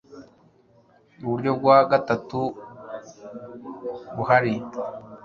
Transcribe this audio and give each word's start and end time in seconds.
uburyo 1.23 1.51
bwa 1.59 1.77
gatatu 1.91 2.39
buhari 4.15 4.53